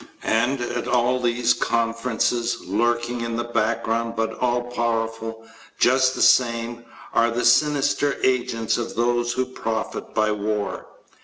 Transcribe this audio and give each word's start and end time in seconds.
And 0.23 0.61
at 0.61 0.87
all 0.87 1.19
these 1.19 1.53
conferences, 1.53 2.57
lurking 2.65 3.21
in 3.21 3.35
the 3.35 3.43
background 3.43 4.15
but 4.15 4.33
all 4.39 4.63
powerful, 4.63 5.45
just 5.77 6.15
the 6.15 6.23
same, 6.23 6.85
are 7.13 7.29
the 7.29 7.45
sinister 7.45 8.17
agents 8.23 8.79
of 8.79 8.95
those 8.95 9.33
who 9.33 9.45
profit 9.45 10.15
by 10.15 10.31
war. 10.31 10.87